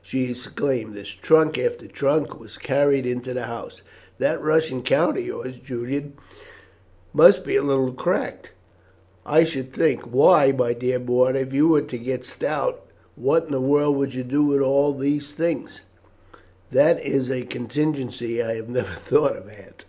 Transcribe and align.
she 0.00 0.30
exclaimed, 0.30 0.96
as 0.96 1.08
trunk 1.08 1.58
after 1.58 1.88
trunk 1.88 2.38
was 2.38 2.56
carried 2.56 3.04
into 3.04 3.34
the 3.34 3.42
house. 3.46 3.82
"That 4.20 4.40
Russian 4.40 4.82
count 4.84 5.18
of 5.18 5.26
yours, 5.26 5.58
Julian, 5.58 6.12
must 7.12 7.44
be 7.44 7.56
a 7.56 7.62
little 7.64 7.90
cracked, 7.92 8.52
I 9.26 9.42
should 9.42 9.72
think. 9.72 10.02
Why, 10.02 10.52
my 10.52 10.72
dear 10.72 11.00
boy, 11.00 11.30
if 11.32 11.52
you 11.52 11.66
were 11.66 11.82
to 11.82 11.98
get 11.98 12.24
stout 12.24 12.80
what 13.16 13.46
in 13.46 13.50
the 13.50 13.60
world 13.60 13.96
would 13.96 14.14
you 14.14 14.22
do 14.22 14.44
with 14.44 14.60
all 14.60 14.92
these 14.96 15.32
things?" 15.32 15.80
"That 16.70 17.04
is 17.04 17.28
a 17.28 17.42
contingency 17.42 18.40
I 18.40 18.54
have 18.54 18.68
never 18.68 18.94
thought 18.94 19.36
of, 19.36 19.48
Aunt. 19.48 19.84